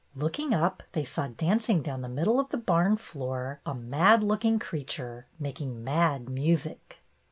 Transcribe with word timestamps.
Looking 0.15 0.51
up, 0.51 0.81
they 0.93 1.05
saw 1.05 1.27
dancing 1.27 1.83
down 1.83 2.01
the 2.01 2.09
middle 2.09 2.39
of 2.39 2.49
the 2.49 2.57
barn 2.57 2.97
floor 2.97 3.59
a 3.67 3.75
mad 3.75 4.23
looking 4.23 4.57
creature, 4.57 5.27
making 5.39 5.83
mad 5.83 6.27
music. 6.27 7.03